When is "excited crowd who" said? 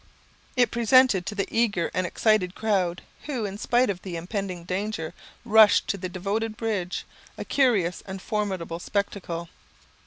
2.07-3.45